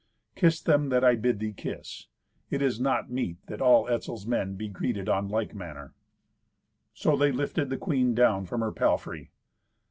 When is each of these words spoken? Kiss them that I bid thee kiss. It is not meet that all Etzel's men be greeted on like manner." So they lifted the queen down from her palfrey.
Kiss 0.35 0.59
them 0.59 0.89
that 0.89 1.03
I 1.03 1.13
bid 1.15 1.37
thee 1.37 1.53
kiss. 1.53 2.07
It 2.49 2.63
is 2.63 2.79
not 2.79 3.11
meet 3.11 3.37
that 3.45 3.61
all 3.61 3.87
Etzel's 3.87 4.25
men 4.25 4.55
be 4.55 4.67
greeted 4.67 5.07
on 5.07 5.27
like 5.27 5.53
manner." 5.53 5.93
So 6.91 7.15
they 7.15 7.31
lifted 7.31 7.69
the 7.69 7.77
queen 7.77 8.15
down 8.15 8.47
from 8.47 8.61
her 8.61 8.71
palfrey. 8.71 9.29